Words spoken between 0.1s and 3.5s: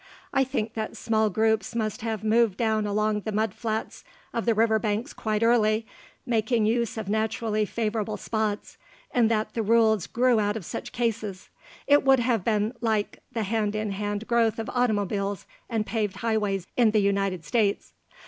I think that small groups must have moved down along the